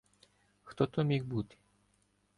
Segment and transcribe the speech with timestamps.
[0.63, 1.55] Хто то міг бути?